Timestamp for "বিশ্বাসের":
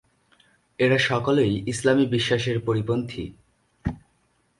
2.05-2.57